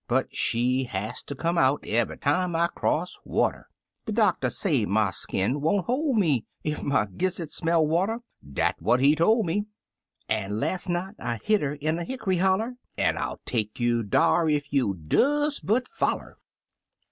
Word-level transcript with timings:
But 0.07 0.33
she 0.35 0.85
has 0.85 1.21
ter 1.21 1.35
come 1.35 1.59
out 1.59 1.83
evey 1.85 2.19
time 2.19 2.53
1 2.53 2.69
cross 2.73 3.19
water; 3.23 3.69
De 4.07 4.11
doctor 4.11 4.49
say 4.49 4.83
my 4.83 5.11
skin 5.11 5.61
won't 5.61 5.85
hoi' 5.85 6.13
me 6.13 6.47
Ef 6.65 6.81
my 6.81 7.05
gizzard 7.05 7.51
smell 7.51 7.85
water— 7.85 8.21
dat 8.57 8.77
what 8.79 8.99
he 8.99 9.15
tol' 9.15 9.43
me; 9.43 9.67
An' 10.27 10.59
las' 10.59 10.89
night 10.89 11.13
I 11.19 11.37
htd 11.37 11.61
'er 11.61 11.73
in 11.75 11.99
a 11.99 12.03
hick'ry 12.03 12.37
holler, 12.39 12.77
An' 12.97 13.15
I'll 13.15 13.41
take 13.45 13.79
you 13.79 14.01
dar 14.01 14.49
ef 14.49 14.73
you'll 14.73 14.93
des 14.93 15.51
but 15.63 15.87
foller." 15.87 16.39